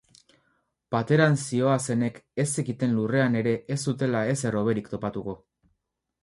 [0.93, 5.39] Pateran zihoazenek ez zekiten lurrean ere ez zutela ezer hoberik topatuko.